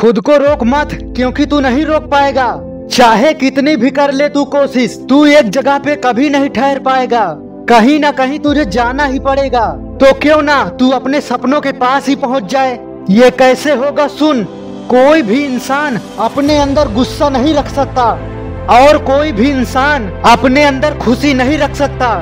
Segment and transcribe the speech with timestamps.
[0.00, 2.46] खुद को रोक मत, क्योंकि तू नहीं रोक पाएगा।
[2.92, 7.24] चाहे कितनी भी कर ले तू कोशिश, तू एक जगह पे कभी नहीं ठहर पाएगा।
[7.68, 9.66] कहीं ना कहीं तुझे जाना ही पड़ेगा।
[10.00, 12.78] तो क्यों ना तू अपने सपनों के पास ही पहुँच जाए।
[13.10, 14.42] ये कैसे होगा सुन,
[14.90, 18.10] कोई भी इंसान अपने अंदर गुस्सा नहीं रख सकता,
[18.80, 22.14] और कोई भी इंसान अपने अंदर खुशी नहीं रख सकता।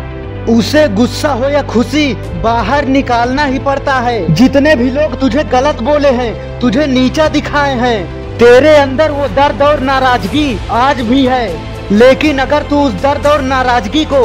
[0.49, 2.12] उसे गुस्सा हो या खुशी
[2.43, 7.75] बाहर निकालना ही पड़ता है। जितने भी लोग तुझे गलत बोले हैं, तुझे नीचा दिखाए
[7.75, 7.99] हैं,
[8.39, 11.46] तेरे अंदर वो दर्द और नाराज़गी आज भी है।
[11.93, 14.22] लेकिन अगर तू उस दर्द और नाराज़गी को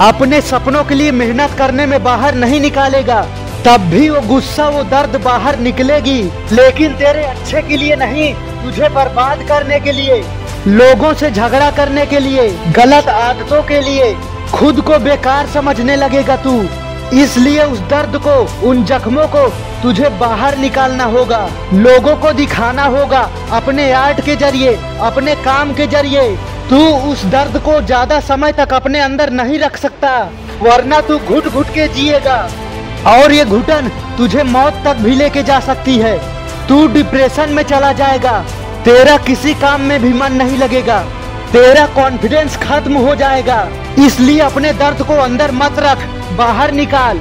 [0.00, 3.26] अपने सपनों के लिए मेहनत करने में बाहर नहीं निकालेगा,
[3.64, 8.88] तब भी वो गुस्सा, वो दर्द बाहर निकलेगी। लेकिन तेरे अच्छे के लिए नहीं, तुझे
[8.88, 10.22] बर्बाद करने के लिए,
[10.66, 14.14] लोगों से झगड़ा करने के लिए, गलत आदतों के लिए
[14.54, 16.52] खुद को बेकार समझने लगेगा तू।
[17.14, 18.34] इसलिए उस दर्द को,
[18.68, 19.48] उन जख्मों को
[19.82, 21.40] तुझे बाहर निकालना होगा।
[21.74, 23.20] लोगों को दिखाना होगा,
[23.52, 26.28] अपने आर्ट के ज़रिए, अपने काम के ज़रिए।
[26.70, 26.78] तू
[27.10, 30.18] उस दर्द को ज़्यादा समय तक अपने अंदर नहीं रख सकता,
[30.60, 32.38] वरना तू घुट घुट के जिएगा।
[33.08, 36.18] और ये घुटन तुझे मौत तक भी लेके जा सकती है।
[36.68, 38.38] तू डिप्रेशन में चला जाएगा,
[38.84, 41.04] तेरा किसी काम में भी मन नहीं लगेगा।
[41.52, 46.04] तेरा कॉन्फिडेंस खत्म हो जाएगा। इसलिए अपने दर्द को अंदर मत रख,
[46.36, 47.20] बाहर निकाल।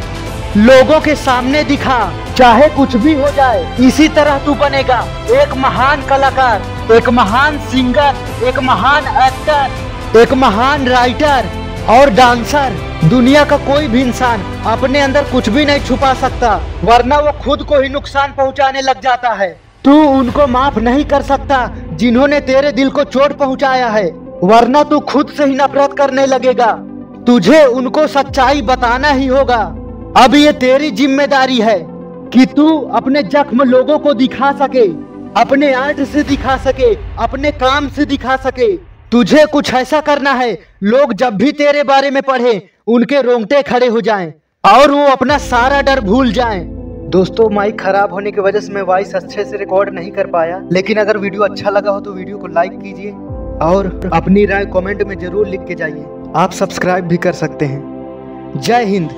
[0.57, 1.99] लोगों के सामने दिखा,
[2.37, 4.99] चाहे कुछ भी हो जाए, इसी तरह तू बनेगा।
[5.41, 6.61] एक महान कलाकार,
[6.93, 11.49] एक महान सिंगर एक महान एक्टर एक महान राइटर
[11.89, 12.73] और डांसर
[13.05, 17.63] दुनिया का कोई भी इंसान अपने अंदर कुछ भी नहीं छुपा सकता, वरना वो खुद
[17.63, 19.49] को ही नुकसान पहुँचाने लग जाता है।
[19.85, 24.05] तू उनको माफ़ नहीं कर सकता, जिन्होंने तेरे दिल को चोट पहुँचाया है।
[24.44, 26.72] वरना तू खुद से ही नफरत करने लगेगा।
[27.28, 29.61] तुझे उनको सच्चाई बताना ही होगा।
[30.17, 31.78] अब ये तेरी ज़िम्मेदारी है
[32.33, 34.86] कि तू अपने जख्म लोगों को दिखा सके,
[35.42, 38.75] अपने आर्ट से दिखा सके, अपने काम से दिखा सके।
[39.11, 43.88] तुझे कुछ ऐसा करना है, लोग जब भी तेरे बारे में पढ़े, उनके रोंगटे खड़े
[43.88, 44.33] हो जाएँ
[44.64, 46.64] और वो अपना सारा डर भूल जाएँ।
[47.10, 50.61] दोस्तों, माइक खराब होने की वजह से मैं वॉइस अच्छे से रिकॉर्ड नहीं कर पाया,
[50.71, 53.11] लेकिन अगर वीडियो अच्छा लगा हो तो वीडियो को लाइक कीजिए।
[53.61, 56.05] और अपनी राय कमेंट में ज़रूर लिख के जाइए।
[56.36, 59.10] आप सब्सक्राइब भी कर सकते हैं। जय हिंद।